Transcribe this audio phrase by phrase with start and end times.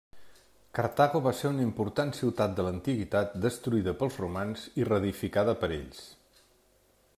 [0.77, 6.05] Cartago va ser una important ciutat de l'antiguitat destruïda pels romans i reedificada per ells.